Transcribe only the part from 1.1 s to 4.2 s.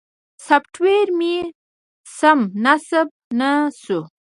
مې سمه نصب نه شوه.